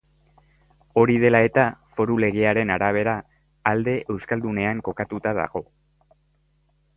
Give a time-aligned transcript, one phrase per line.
[1.01, 1.65] Hori dela eta,
[1.99, 3.13] foru legearen arabera,
[3.73, 5.63] alde euskaldunean kokatuta dago.